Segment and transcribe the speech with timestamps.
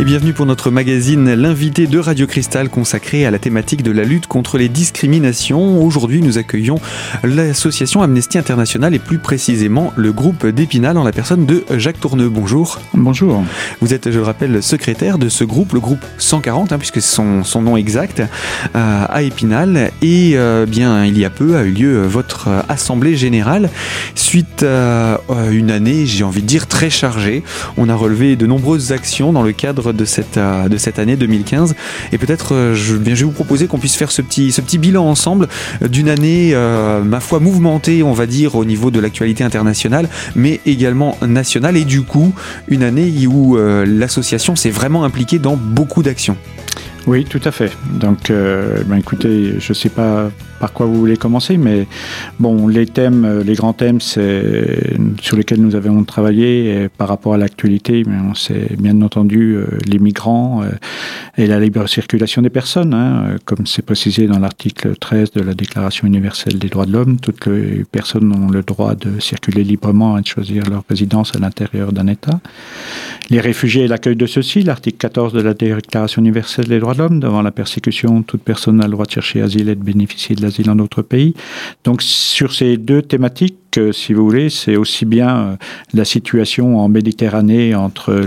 [0.00, 4.04] Et bienvenue pour notre magazine L'invité de Radio Cristal consacré à la thématique de la
[4.04, 5.82] lutte contre les discriminations.
[5.82, 6.76] Aujourd'hui, nous accueillons
[7.24, 12.28] l'association Amnesty International et plus précisément le groupe d'Épinal en la personne de Jacques Tourneux.
[12.28, 12.80] Bonjour.
[12.94, 13.42] Bonjour.
[13.80, 17.16] Vous êtes, je le rappelle, secrétaire de ce groupe, le groupe 140, hein, puisque c'est
[17.16, 19.90] son, son, nom exact, euh, à Épinal.
[20.00, 23.68] Et euh, bien, il y a peu a eu lieu votre assemblée générale
[24.14, 25.18] suite à
[25.50, 27.42] une année, j'ai envie de dire, très chargée.
[27.76, 31.16] On a relevé de nombreuses actions dans le cadre de cette, euh, de cette année
[31.16, 31.74] 2015.
[32.12, 34.78] Et peut-être, euh, je, je vais vous proposer qu'on puisse faire ce petit, ce petit
[34.78, 35.48] bilan ensemble
[35.80, 40.60] d'une année, euh, ma foi, mouvementée, on va dire, au niveau de l'actualité internationale, mais
[40.66, 41.76] également nationale.
[41.76, 42.34] Et du coup,
[42.68, 46.36] une année où l'association s'est vraiment impliquée dans beaucoup d'actions.
[47.08, 47.72] Oui, tout à fait.
[47.90, 51.86] Donc, euh, ben écoutez, je ne sais pas par quoi vous voulez commencer, mais
[52.38, 57.38] bon, les thèmes, euh, les grands thèmes sur lesquels nous avons travaillé par rapport à
[57.38, 60.62] l'actualité, c'est bien entendu euh, les migrants
[61.36, 65.54] et la libre circulation des personnes, hein, comme c'est précisé dans l'article 13 de la
[65.54, 67.18] Déclaration universelle des droits de l'homme.
[67.20, 71.38] Toutes les personnes ont le droit de circuler librement et de choisir leur résidence à
[71.38, 72.40] l'intérieur d'un État.
[73.30, 76.98] Les réfugiés et l'accueil de ceux-ci, l'article 14 de la Déclaration universelle des droits de
[76.98, 80.34] l'homme, devant la persécution, toute personne a le droit de chercher asile et de bénéficier
[80.34, 81.34] de l'asile en notre pays.
[81.84, 85.56] Donc sur ces deux thématiques, euh, si vous voulez, c'est aussi bien euh,
[85.94, 88.24] la situation en Méditerranée entre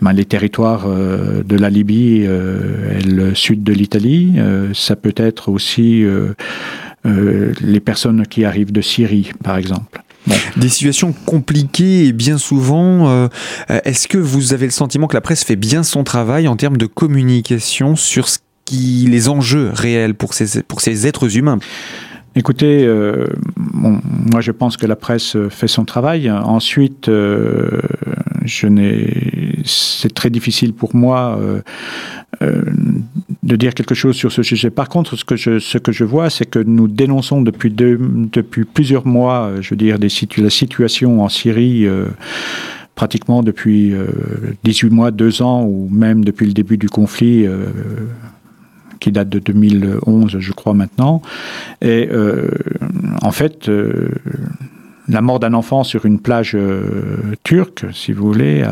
[0.00, 4.34] ben, les territoires euh, de la Libye et le sud de l'Italie.
[4.74, 6.04] Ça peut être aussi
[7.04, 10.02] les personnes qui arrivent de Syrie, par exemple.
[10.56, 13.28] Des situations compliquées et bien souvent,
[13.68, 16.76] est-ce que vous avez le sentiment que la presse fait bien son travail en termes
[16.76, 21.58] de communication sur ce qui, les enjeux réels pour ces, pour ces êtres humains
[22.38, 26.30] Écoutez, euh, moi je pense que la presse fait son travail.
[26.30, 27.80] Ensuite, euh,
[28.44, 31.40] je n'ai, c'est très difficile pour moi
[33.46, 34.70] de dire quelque chose sur ce sujet.
[34.70, 38.64] Par contre, ce que je, ce que je vois, c'est que nous dénonçons depuis, depuis
[38.64, 41.86] plusieurs mois, je veux dire, la situation en Syrie.
[41.86, 42.06] Euh,
[42.96, 43.94] pratiquement depuis
[44.64, 47.66] 18 euh, mois, 2 ans, ou même depuis le début du conflit, euh,
[49.06, 51.22] qui date de 2011, je crois maintenant.
[51.80, 52.10] Et
[53.22, 53.70] en fait,
[55.08, 56.58] la mort d'un enfant sur une plage
[57.44, 58.64] turque, si vous voulez,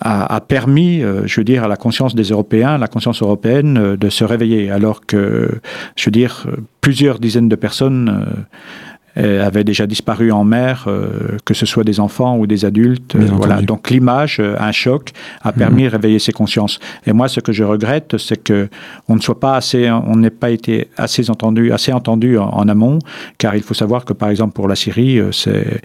[0.00, 3.96] a, permis, euh, je veux dire, à la conscience des Européens, la conscience européenne, euh,
[3.96, 5.60] de se réveiller, alors que,
[5.96, 6.46] je veux dire,
[6.80, 11.84] plusieurs dizaines de personnes euh, euh, avaient déjà disparu en mer, euh, que ce soit
[11.84, 13.16] des enfants ou des adultes.
[13.16, 13.60] voilà.
[13.60, 15.10] Donc l'image, euh, un choc,
[15.42, 16.78] a permis de réveiller ces consciences.
[17.06, 18.68] Et moi, ce que je regrette, c'est que
[19.08, 22.98] on ne soit pas assez, on n'ait pas été assez entendu, assez entendu en, amont,
[23.38, 25.82] car il faut savoir que par exemple pour la Syrie, c'est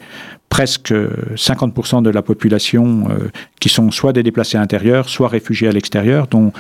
[0.50, 3.08] presque 50% de la population
[3.60, 6.52] qui sont soit des déplacés intérieurs, soit réfugiés à l'extérieur, dont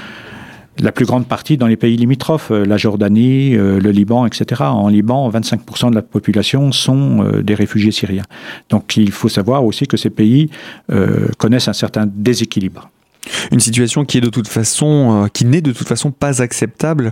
[0.80, 4.64] la plus grande partie dans les pays limitrophes, euh, la Jordanie, euh, le Liban, etc.
[4.64, 8.26] En Liban, 25% de la population sont euh, des réfugiés syriens.
[8.70, 10.50] Donc il faut savoir aussi que ces pays
[11.38, 12.90] connaissent un certain déséquilibre.
[13.52, 17.12] Une situation qui est de toute façon, qui n'est de toute façon pas acceptable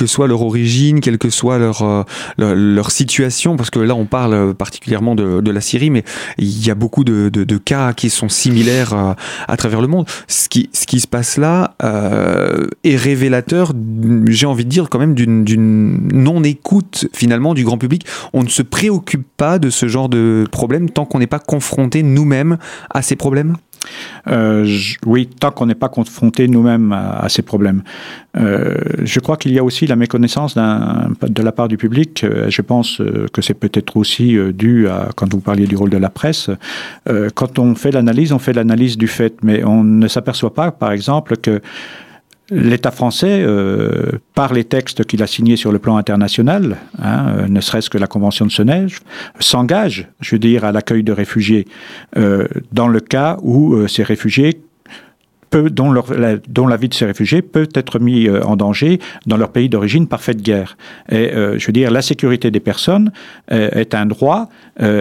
[0.00, 2.04] que soit leur origine, quelle que soit leur, euh,
[2.38, 6.04] leur, situation, parce que là on parle particulièrement de, la Syrie, mais
[6.38, 9.14] il y a beaucoup de, de, cas qui sont similaires à, euh,
[9.46, 10.06] à, travers le monde.
[10.26, 13.74] Ce qui, ce qui se passe là euh, est révélateur,
[14.26, 18.06] j'ai envie de dire quand même, d'une non-écoute finalement du grand public.
[18.32, 22.02] On ne se préoccupe pas de ce genre de problème tant qu'on n'est pas confronté
[22.02, 22.56] nous-mêmes
[22.88, 23.56] à ces problèmes?
[24.28, 24.66] Euh,
[25.06, 27.82] oui, tant qu'on n'est pas confronté nous-mêmes à, ces problèmes.
[28.36, 32.22] Euh, je crois qu'il y a aussi la méconnaissance de la part du public.
[32.22, 33.02] Euh, je pense
[33.32, 36.50] que c'est peut-être aussi dû à, quand vous parliez du rôle de la presse,
[37.34, 40.92] quand on fait l'analyse, on fait l'analyse du fait, mais on ne s'aperçoit pas, par
[40.92, 41.60] exemple, que
[42.50, 47.48] L'État français, euh, par les textes qu'il a signés sur le plan international, hein, euh,
[47.48, 49.00] ne serait-ce que la Convention de Genève,
[49.38, 51.66] s'engage, je veux dire, à l'accueil de réfugiés
[52.16, 54.60] euh, dans le cas où ces réfugiés
[55.52, 59.36] dont, la, dont, la, vie de ces réfugiés peut être mis euh, en danger dans
[59.36, 60.76] leur pays d'origine par fait de guerre.
[61.10, 63.12] Et euh, je veux dire, la sécurité des personnes
[63.52, 64.48] euh, est un droit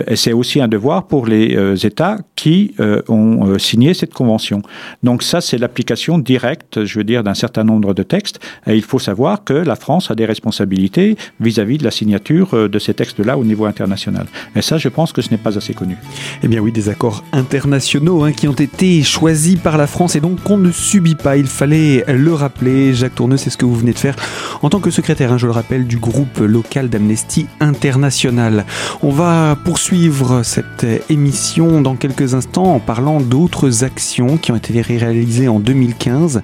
[0.07, 2.75] et c'est aussi un devoir pour les États qui
[3.07, 4.61] ont signé cette convention.
[5.03, 8.41] Donc ça, c'est l'application directe, je veux dire, d'un certain nombre de textes.
[8.67, 12.79] Et il faut savoir que la France a des responsabilités vis-à-vis de la signature de
[12.79, 14.25] ces textes-là au niveau international.
[14.53, 15.95] Et ça, je pense que ce n'est pas assez connu.
[16.43, 20.19] Eh bien oui, des accords internationaux hein, qui ont été choisis par la France et
[20.19, 21.37] donc qu'on ne subit pas.
[21.37, 22.93] Il fallait le rappeler.
[22.93, 24.15] Jacques Tourneux, c'est ce que vous venez de faire
[24.61, 28.65] en tant que secrétaire, hein, je le rappelle, du groupe local d'Amnesty International.
[29.01, 34.81] On va poursuivre cette émission dans quelques instants en parlant d'autres actions qui ont été
[34.81, 36.41] réalisées en 2015.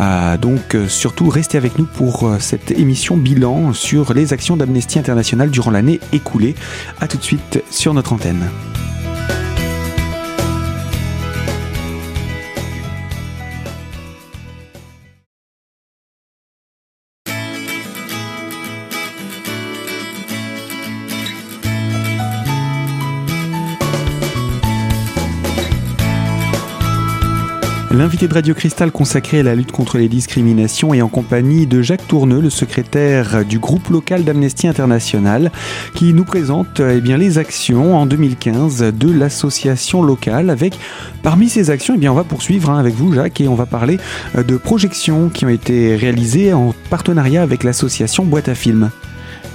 [0.00, 4.56] Euh, donc euh, surtout restez avec nous pour euh, cette émission bilan sur les actions
[4.56, 6.54] d'Amnesty International durant l'année écoulée.
[7.00, 8.48] A tout de suite sur notre antenne.
[28.00, 31.82] L'invité de Radio Cristal consacré à la lutte contre les discriminations est en compagnie de
[31.82, 35.52] Jacques Tourneux, le secrétaire du groupe local d'Amnesty International,
[35.94, 40.48] qui nous présente eh les actions en 2015 de l'association locale.
[40.48, 40.78] Avec
[41.22, 43.98] parmi ces actions, eh on va poursuivre hein, avec vous, Jacques, et on va parler
[44.34, 48.88] euh, de projections qui ont été réalisées en partenariat avec l'association Boîte à Films.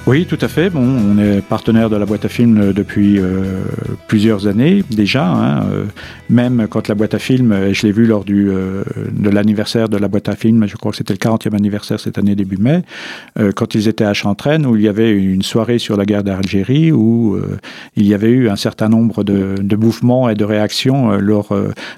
[0.08, 0.70] Oui, tout à fait.
[0.70, 3.64] Bon, on est partenaire de la boîte à films depuis euh,
[4.08, 5.26] plusieurs années déjà.
[5.26, 5.86] Hein, euh,
[6.30, 9.98] même quand la boîte à films, je l'ai vu lors du, euh, de l'anniversaire de
[9.98, 12.84] la boîte à films, je crois que c'était le 40e anniversaire cette année début mai,
[13.56, 16.92] quand ils étaient à Chantraine, où il y avait une soirée sur la guerre d'Algérie,
[16.92, 17.40] où
[17.96, 21.50] il y avait eu un certain nombre de, de mouvements et de réactions lors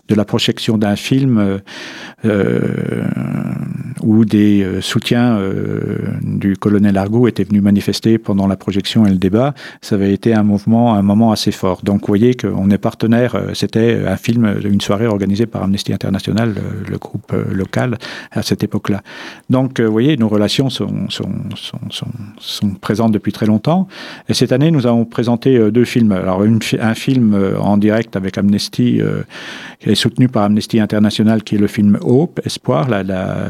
[0.07, 1.59] de la projection d'un film
[4.01, 5.39] où des soutiens
[6.21, 10.33] du colonel Argot étaient venus manifester pendant la projection et le débat, ça avait été
[10.33, 11.81] un mouvement, un moment assez fort.
[11.83, 15.93] Donc vous voyez qu'on est partenaire, euh, c'était un film, une soirée organisée par Amnesty
[15.93, 16.53] International,
[16.89, 17.97] le, groupe euh, local,
[18.31, 19.01] à cette époque-là.
[19.49, 20.87] Donc euh, vous voyez, nos relations sont,
[22.81, 23.87] présentes depuis très longtemps.
[24.29, 26.11] Et cette année, nous avons présenté deux films.
[26.11, 29.01] Alors un film en direct avec Amnesty,
[29.79, 32.87] qui est soutenu par Amnesty International, qui est le film Hope, Espoir.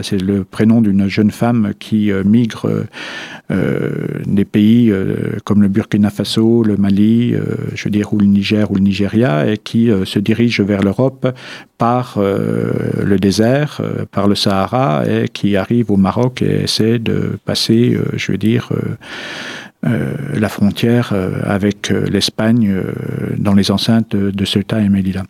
[0.04, 2.70] c'est le prénom d'une jeune femme qui migre
[4.38, 7.42] des pays euh, comme le Burkina Faso, le Mali, euh,
[7.76, 10.82] je veux dire, ou le Niger ou le Nigeria, et qui euh, se dirigent vers
[10.82, 11.28] l'Europe
[11.78, 13.82] par le désert,
[14.12, 18.72] par le Sahara, et qui arrivent au Maroc et essaient de passer, je veux dire,
[19.84, 21.14] la frontière
[21.44, 22.82] avec l'Espagne
[23.38, 25.24] dans les enceintes de Ceuta et Melilla.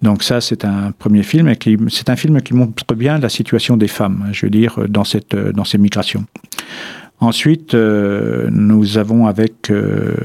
[0.00, 1.58] Donc ça, c'est un premier film et
[1.88, 5.36] c'est un film qui montre bien la situation des femmes, je veux dire, dans cette
[5.36, 6.24] dans ces migrations.
[7.22, 10.16] Ensuite, euh, nous avons avec euh,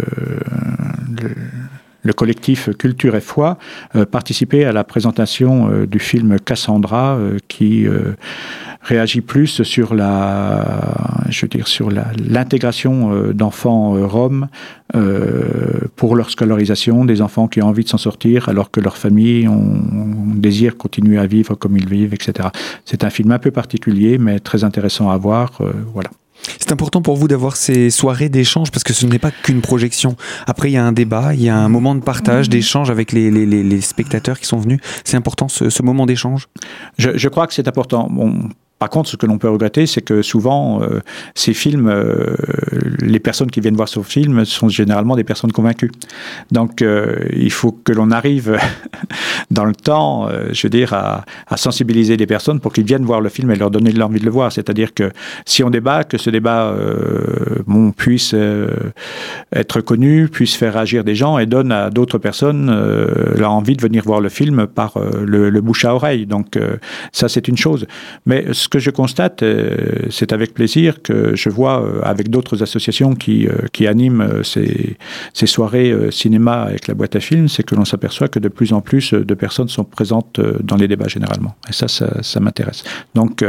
[2.01, 3.59] le, collectif Culture et Foi
[3.95, 7.85] euh, participé à la présentation du film Cassandra qui
[8.81, 10.65] réagit plus sur la,
[11.29, 14.47] je veux dire, sur l'intégration d'enfants roms
[15.95, 19.47] pour leur scolarisation, des enfants qui ont envie de s'en sortir alors que leur famille
[19.47, 19.83] ont,
[20.33, 22.49] désire continuer à vivre comme ils vivent, etc.
[22.85, 25.61] C'est un film un peu particulier, mais très intéressant à voir.
[25.93, 26.09] voilà.
[26.59, 30.15] C'est important pour vous d'avoir ces soirées d'échange parce que ce n'est pas qu'une projection.
[30.45, 33.11] Après, il y a un débat, il y a un moment de partage, d'échange avec
[33.11, 34.79] les, les, les, spectateurs qui sont venus.
[35.03, 36.47] C'est important ce, ce moment d'échange?
[36.97, 38.07] Je, je, crois que c'est important.
[38.09, 38.49] Bon,
[38.79, 40.99] par contre, ce que l'on peut regretter, c'est que souvent, euh,
[41.33, 42.35] ces films, euh,
[42.99, 45.91] les personnes qui viennent voir ce film sont généralement des personnes convaincues.
[46.51, 48.57] Donc, euh, il faut que l'on arrive
[49.51, 53.19] dans le temps, je veux dire, à, à, sensibiliser les personnes pour qu'ils viennent voir
[53.19, 54.51] le film et leur donner l'envie de le voir.
[54.51, 55.11] C'est-à-dire que
[55.45, 56.75] si on débat, que ce débat
[57.65, 58.35] bon, puisse
[59.53, 62.71] être connu, puisse faire réagir des gens et donne à d'autres personnes
[63.35, 66.25] l'envie de venir voir le film par le, le, bouche à oreille.
[66.25, 66.59] Donc,
[67.11, 67.87] ça, c'est une chose.
[68.25, 69.75] Mais que je constate, euh,
[70.09, 74.97] c'est avec plaisir que je vois euh, avec d'autres associations qui, euh, qui animent ces,
[75.33, 78.73] ces soirées cinéma avec la boîte à films, c'est que l'on s'aperçoit que de plus
[78.73, 81.55] en plus de personnes sont présentes dans les débats généralement.
[81.69, 82.83] Et ça, ça, ça m'intéresse.
[83.15, 83.43] Donc,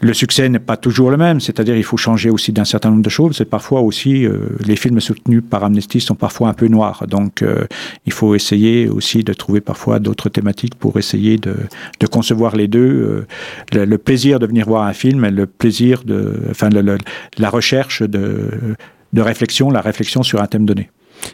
[0.00, 3.02] le succès n'est pas toujours le même, c'est-à-dire il faut changer aussi d'un certain nombre
[3.02, 3.36] de choses.
[3.36, 7.42] C'est parfois aussi euh, les films soutenus par Amnesty sont parfois un peu noirs, donc
[7.42, 7.66] euh,
[8.06, 11.54] il faut essayer aussi de trouver parfois d'autres thématiques pour essayer de,
[12.00, 13.26] de concevoir les deux,
[13.74, 18.02] euh, le, plaisir de venir voir un film et le plaisir de, enfin la recherche
[18.02, 18.76] de,
[19.12, 20.88] de réflexion, la réflexion sur un thème donné.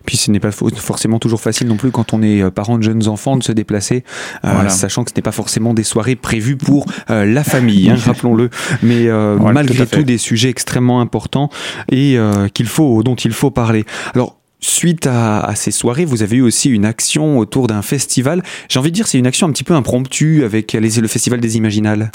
[0.04, 2.82] Puis ce n'est pas forcément toujours facile non plus quand on est euh, parent de
[2.82, 4.04] jeunes enfants de se déplacer,
[4.44, 7.96] euh, sachant que ce n'est pas forcément des soirées prévues pour euh, la famille, hein,
[7.96, 8.50] rappelons-le.
[8.82, 9.06] Mais
[9.38, 11.50] malgré tout, des sujets extrêmement importants
[11.90, 12.16] et
[12.54, 13.84] qu'il faut, dont il faut parler.
[14.14, 18.42] Alors Suite à, ces soirées, vous avez eu aussi une action autour d'un festival.
[18.68, 21.40] J'ai envie de dire, c'est une action un petit peu impromptue avec les, le Festival
[21.40, 22.10] des Imaginales.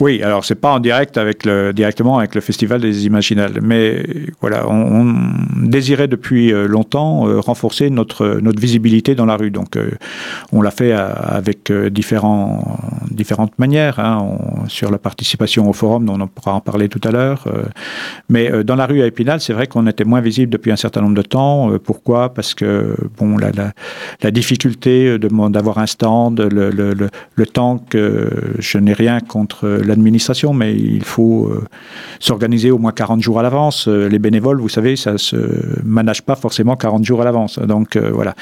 [0.00, 4.04] Oui, alors c'est pas en direct avec le, directement avec le Festival des Imaginales, mais
[4.42, 5.14] voilà, on,
[5.56, 9.50] désirait depuis euh, longtemps euh, renforcer notre notre visibilité dans la rue.
[9.50, 9.90] Donc, euh,
[10.52, 12.78] on l'a fait avec différents
[13.10, 13.98] différentes manières.
[13.98, 14.36] Hein,
[14.68, 17.46] sur la participation au forum, on pourra en parler tout à l'heure.
[18.28, 21.00] mais dans la rue à Épinal, c'est vrai qu'on était moins visible depuis un certain
[21.00, 21.70] nombre de temps.
[21.82, 22.34] pourquoi?
[22.34, 23.72] Parce que bon, la, la,
[24.22, 29.66] la difficulté d'avoir un stand, le, le, le, le, temps que je n'ai rien contre
[29.86, 31.52] l'administration, mais il faut
[32.20, 33.88] s'organiser au moins 40 jours à l'avance.
[33.88, 35.36] les bénévoles, vous savez, ça se
[35.84, 37.58] manage pas forcément 40 jours à l'avance.
[37.58, 38.34] Donc voilà.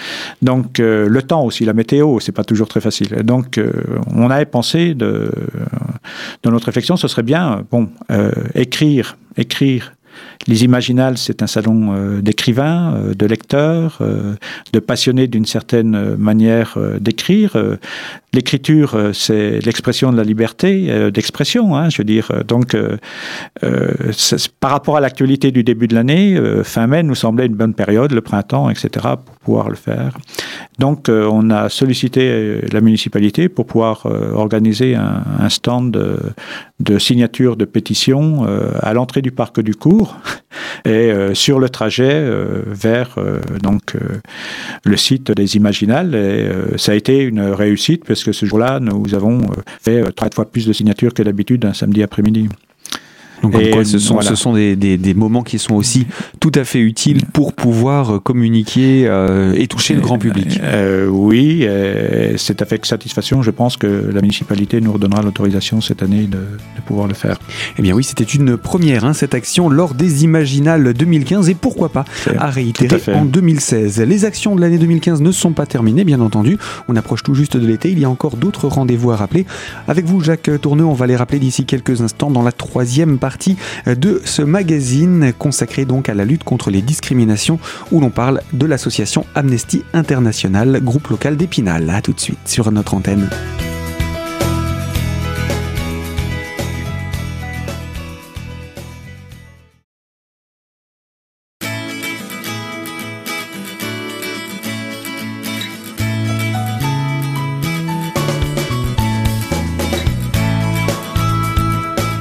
[0.42, 3.22] Donc le temps aussi, la météo, c'est pas toujours très facile.
[3.22, 3.72] Donc, euh,
[4.14, 5.30] on avait pensé de,
[6.42, 9.92] dans notre réflexion, ce serait bien, bon, euh, écrire, écrire
[10.46, 14.34] les Imaginales, c'est un salon euh, d'écrivains, euh, de lecteurs, euh,
[14.72, 17.56] de passionnés d'une certaine manière d'écrire.
[18.32, 22.30] L'écriture, c'est l'expression de la liberté d'expression, hein, je veux dire.
[22.46, 22.76] Donc,
[24.60, 28.12] par rapport à l'actualité du début de l'année, fin mai nous semblait une bonne période,
[28.12, 29.06] le printemps, etc.,
[29.44, 30.16] pouvoir le faire.
[30.78, 35.92] Donc, on a sollicité la municipalité pour pouvoir organiser un, stand
[36.80, 38.46] de, signature de pétition
[38.80, 40.16] à l'entrée du parc du Cours
[40.84, 43.96] et euh, sur le trajet euh, vers euh, donc
[44.84, 46.14] le site des Imaginales.
[46.14, 49.40] Et ça a été une réussite parce que ce jour-là, nous avons
[49.80, 52.48] fait trois fois plus de signatures que d'habitude un samedi après-midi.
[53.50, 56.06] Donc, ce sont, ce sont des, des, moments qui sont aussi
[56.40, 60.60] tout à fait utiles pour pouvoir communiquer euh, et toucher le grand public.
[60.62, 61.66] Euh, oui,
[62.36, 66.82] c'est avec satisfaction, je pense que la municipalité nous redonnera l'autorisation cette année de, de,
[66.86, 67.38] pouvoir le faire.
[67.78, 71.88] Eh bien oui, c'était une première, hein, cette action, lors des Imaginales 2015 et pourquoi
[71.88, 72.04] pas
[72.38, 74.00] à réitérer en 2016.
[74.00, 76.58] Les actions de l'année 2015 ne sont pas terminées, bien entendu.
[76.88, 79.46] On approche tout juste de l'été, il y a encore d'autres rendez-vous à rappeler.
[79.88, 83.33] Avec vous, Jacques Tourneux, on va les rappeler d'ici quelques instants dans la troisième partie
[83.86, 87.58] de ce magazine consacré donc à la lutte contre les discriminations
[87.90, 91.90] où l'on parle de l'association Amnesty International, groupe local d'Épinal.
[91.90, 93.28] A tout de suite sur notre antenne.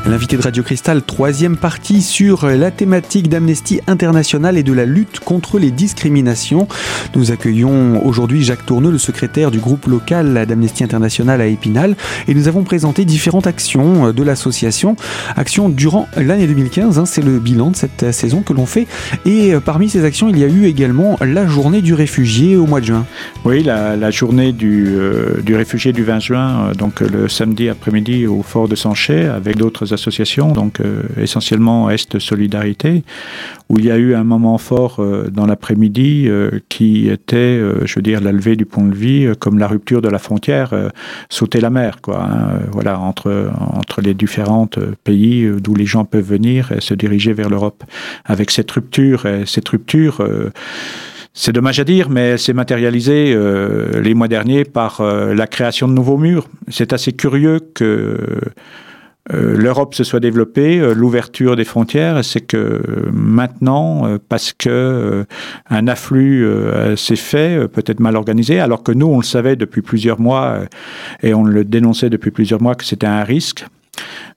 [0.05, 5.21] L'invité de Radio Cristal, troisième partie sur la thématique d'Amnesty International et de la lutte
[5.21, 6.67] contre les discriminations.
[7.15, 11.95] Nous accueillons aujourd'hui Jacques Tourneux, le secrétaire du groupe local d'Amnesty International à Épinal,
[12.27, 14.97] et nous avons présenté différentes actions de l'association.
[15.37, 18.87] Actions durant l'année 2015, hein, c'est le bilan de cette saison que l'on fait.
[19.25, 22.81] Et parmi ces actions, il y a eu également la journée du réfugié au mois
[22.81, 23.05] de juin.
[23.45, 28.27] Oui, la, journée du, euh, du, réfugié du 20 juin, euh, donc le samedi après-midi
[28.27, 33.03] au fort de Sanchet, avec d'autres associations donc euh, essentiellement Est Solidarité,
[33.69, 37.95] où il y a eu un moment fort euh, dans l'après-midi euh, qui était, je
[37.95, 40.73] veux dire, la levée du pont-levis, comme la rupture de la frontière,
[41.29, 42.23] sauter la mer, quoi.
[42.23, 44.67] Hein, voilà, entre, entre les différents
[45.03, 47.83] pays d'où les gens peuvent venir et se diriger vers l'Europe.
[48.25, 50.25] Avec cette rupture, et cette rupture,
[51.33, 53.37] c'est dommage à dire, mais c'est matérialisé
[54.01, 56.47] les mois derniers par la création de nouveaux murs.
[56.69, 58.17] C'est assez curieux que
[59.31, 62.81] euh, l'Europe se soit développée, euh, l'ouverture des frontières, c'est que
[63.13, 65.25] maintenant, euh, parce que
[65.69, 66.45] un afflux
[66.97, 70.59] s'est fait, peut-être mal organisé, alors que nous, on le savait depuis plusieurs mois
[71.21, 73.65] et on le dénonçait depuis plusieurs mois que c'était un risque.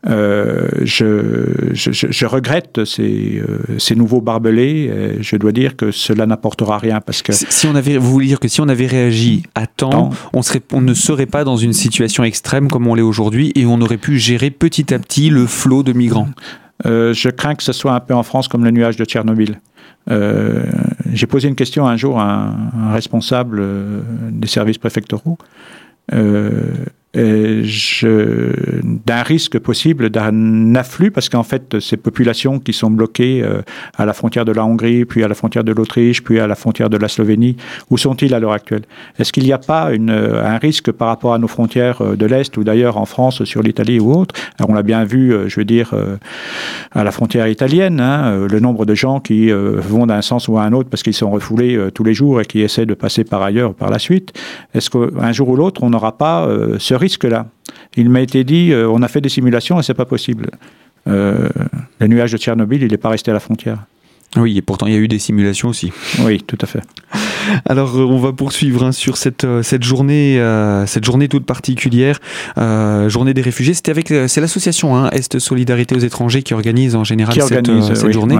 [0.09, 5.17] Euh, je, je, je, regrette ces, euh, ces, nouveaux barbelés.
[5.21, 8.39] je dois dire que cela n'apportera rien parce que si on avait, vous voulez dire
[8.39, 11.73] que si on avait réagi à temps, on, serait, on ne serait pas dans une
[11.73, 15.47] situation extrême comme on l'est aujourd'hui et on aurait pu gérer petit à petit le
[15.47, 16.29] flot de migrants.
[16.85, 19.61] Euh, je crains que ce soit un peu en France comme le nuage de Tchernobyl.
[21.13, 23.65] J'ai posé une question un jour à un, un responsable
[24.31, 25.39] des services préfectoraux.
[26.13, 26.85] Euh,
[27.15, 27.63] d'un
[29.23, 33.63] risque possible d'un afflux, parce qu'en fait, ces populations qui sont bloquées euh,
[33.97, 36.55] à la frontière de la Hongrie, puis à la frontière de l'Autriche, puis à la
[36.55, 37.57] frontière de la Slovénie,
[37.89, 38.83] où sont-ils à l'heure actuelle?
[39.19, 42.27] Est-ce qu'il n'y a pas euh, un risque par rapport à nos frontières euh, de
[42.27, 44.35] l'Est, ou d'ailleurs en France, sur l'Italie ou autre?
[44.61, 45.95] On l'a bien vu, je veux dire,
[46.93, 50.63] à la frontière italienne, hein, le nombre de gens qui vont d'un sens ou à
[50.63, 53.43] un autre parce qu'ils sont refoulés tous les jours et qui essaient de passer par
[53.43, 54.33] ailleurs par la suite.
[54.75, 56.49] Est-ce qu'un jour ou l'autre, on n'aura pas
[56.79, 57.06] ce risque?
[57.07, 57.47] Risque-là.
[57.97, 60.51] Il m'a été dit, euh, on a fait des simulations et c'est pas possible.
[61.07, 61.49] Euh,
[62.01, 63.79] le nuage de Tchernobyl, il n'est pas resté à la frontière.
[64.37, 65.93] Oui, et pourtant il y a eu des simulations aussi.
[66.21, 66.83] Oui, tout à fait.
[67.65, 70.41] Alors, on va poursuivre hein, sur cette, cette, journée,
[70.87, 72.21] cette journée toute particulière,
[72.57, 73.75] journée des réfugiés.
[73.75, 78.37] C'était avec, c'est l'association hein, Est Solidarité aux étrangers qui organise en général cette, journée.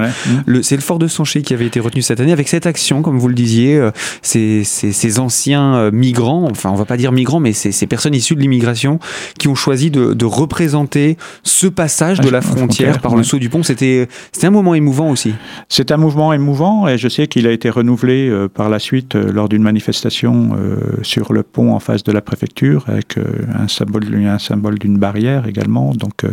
[0.63, 3.19] c'est le fort de Sanché qui avait été retenu cette année avec cette action, comme
[3.19, 3.91] vous le disiez,
[4.23, 8.35] ces, ces, anciens migrants, enfin, on va pas dire migrants, mais ces, ces personnes issues
[8.35, 8.99] de l'immigration
[9.39, 13.49] qui ont choisi de, de représenter ce passage de la frontière, par le saut du
[13.49, 13.63] pont.
[13.63, 14.09] C'était
[14.43, 15.35] un moment émouvant aussi.
[15.69, 18.96] C'est un mouvement émouvant et je sais qu'il a été renouvelé euh, par la suite
[19.15, 23.19] euh, lors d'une manifestation euh, sur le pont en face de la préfecture avec
[23.53, 25.93] un symbole, un symbole d'une barrière également.
[25.93, 26.25] Donc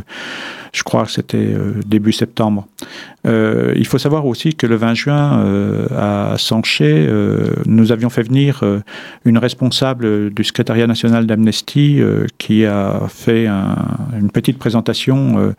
[0.72, 1.56] je crois que c'était
[1.86, 2.68] début septembre.
[3.26, 7.08] il faut savoir aussi que le 20 juin à Sanché,
[7.66, 8.64] nous avions fait venir
[9.26, 12.02] une responsable du secrétariat national d'Amnesty
[12.38, 15.54] qui a fait une petite présentation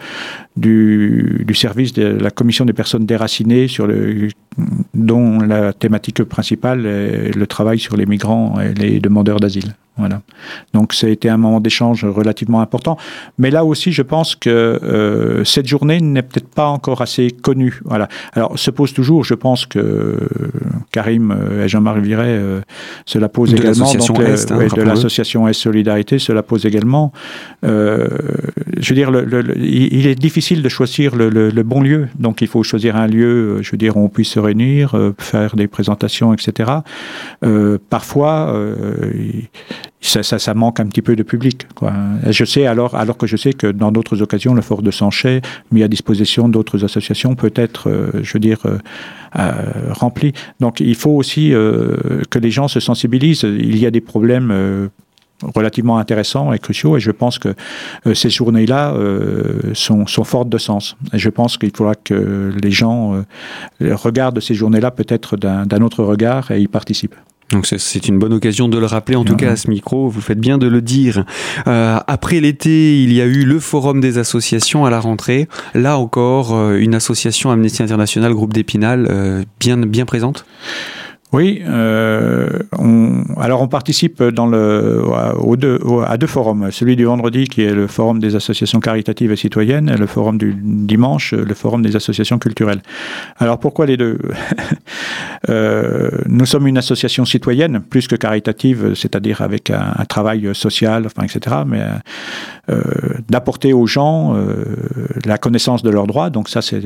[0.57, 4.29] du, du, service de la commission des personnes déracinées sur le,
[4.95, 9.75] dont la thématique principale est le travail sur les migrants et les demandeurs d'asile.
[9.97, 10.23] Voilà.
[10.73, 12.99] Donc ça a été un moment d'échange relativement important.
[13.39, 17.81] Mais là aussi, je pense que euh, cette journée n'est peut-être pas encore assez connue.
[17.85, 18.09] Voilà.
[18.33, 20.19] Alors se pose toujours, je pense que
[20.91, 22.61] Karim euh, et Jean-Marie Viret, euh,
[23.07, 23.93] cela pose de également.
[23.93, 27.13] Donc, Est, hein, de l'association S Solidarité, cela pose également.
[27.63, 32.09] je veux dire, le, le, il est difficile de choisir le, bon lieu.
[32.19, 35.55] Donc il faut choisir un lieu, je veux dire, où on puisse se réunir, faire
[35.55, 36.73] des présentations, etc.
[37.89, 38.53] parfois,
[40.01, 41.67] ça, ça, manque un petit peu de public.
[41.75, 41.93] Quoi.
[42.29, 45.41] je sais alors, alors que je sais que dans d'autres occasions, le Fort de Sanchez,
[45.73, 48.79] mis à disposition d'autres associations, peut être, euh, je veux dire, euh,
[49.39, 49.53] euh,
[49.91, 50.33] rempli.
[50.61, 53.43] Donc il faut aussi que les gens se sensibilisent.
[53.43, 54.91] Il y a des problèmes
[55.43, 56.97] relativement intéressants et cruciaux.
[56.97, 57.55] Et je pense que
[58.15, 58.95] ces journées-là
[59.75, 60.97] sont, sont, fortes de sens.
[61.13, 63.25] Et je pense qu'il faudra que les gens
[63.81, 67.17] regardent ces journées-là peut-être d'un autre regard et y participent.
[67.55, 70.21] Donc c'est une bonne occasion de le rappeler, en tout cas à ce micro, vous
[70.21, 71.25] faites bien de le dire.
[71.69, 75.47] Euh, après l'été, il y a eu le forum des associations à la rentrée.
[75.73, 80.47] Là encore, euh, une association Amnesty International, groupe d'Épinal, euh, bien, bien présente?
[81.33, 85.03] Oui, euh, on, alors on participe dans le,
[85.39, 86.71] aux deux, à deux forums.
[86.71, 90.39] Celui du vendredi qui est le forum des associations caritatives et citoyennes, et le forum
[90.39, 92.83] du dimanche, le forum des associations culturelles.
[93.39, 94.19] Alors pourquoi les deux?
[95.51, 101.27] Euh, Nous sommes une association citoyenne, plus que caritative, c'est-à-dire avec un, travail social, enfin,
[101.27, 101.57] etc.
[101.67, 101.93] Mais euh,
[103.29, 104.65] d'apporter aux gens euh,
[105.25, 106.31] la connaissance de leurs droits.
[106.31, 106.81] Donc ça, c'est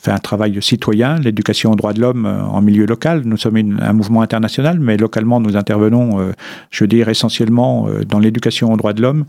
[0.00, 3.22] fait un travail citoyen, l'éducation aux droits de l'homme euh, en milieu local.
[3.24, 6.32] Nous sommes un mouvement international, mais localement, nous intervenons, euh,
[6.70, 9.24] je veux dire, essentiellement euh, dans l'éducation aux droits de l'homme,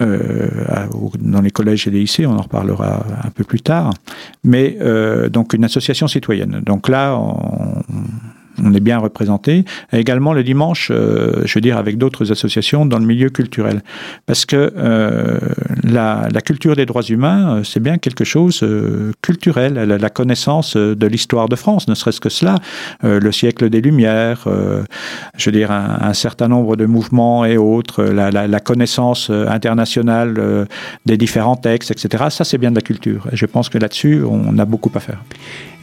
[0.00, 0.48] euh,
[1.18, 3.92] dans les collèges et les lycées, on en reparlera un peu plus tard.
[4.44, 4.78] Mais
[5.30, 6.62] donc une association citoyenne.
[6.64, 7.82] Donc là, on,
[8.62, 9.64] on est bien représenté.
[9.92, 13.82] également le dimanche, euh, je veux dire, avec d'autres associations dans le milieu culturel.
[14.26, 15.38] Parce que euh,
[15.84, 18.64] la, culture des droits humains, euh, c'est bien quelque chose
[19.22, 22.56] culturel, la, connaissance de l'histoire de France, ne serait-ce que cela,
[23.02, 24.46] le siècle des Lumières,
[25.36, 30.66] je veux dire, un, certain nombre de mouvements et autres, la, la connaissance internationale
[31.06, 32.24] des différents textes, etc.
[32.30, 33.26] Ça, c'est bien de la culture.
[33.32, 35.22] Et je pense que là-dessus, on a beaucoup à faire.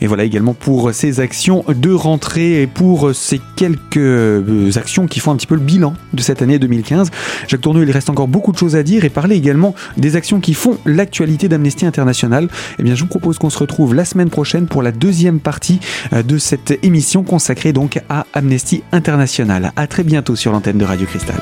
[0.02, 5.32] Et voilà également pour ces actions de rentrée et pour ces quelques actions qui font
[5.32, 7.10] un petit peu le bilan de cette année 2015.
[7.48, 10.40] Jacques Tourneau, il reste encore beaucoup de choses à dire et parler également des actions
[10.40, 12.48] qui font l'actualité d'Amnesty International.
[12.80, 15.80] Eh bien, je vous propose qu'on se retrouve la semaine prochaine pour la deuxième partie
[16.14, 19.72] euh, de cette émission consacrée donc à Amnesty International.
[19.76, 21.42] À très bientôt sur l'antenne de Radio Cristal.